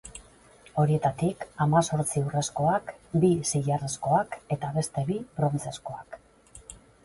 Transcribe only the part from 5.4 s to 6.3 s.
brontzezkoak.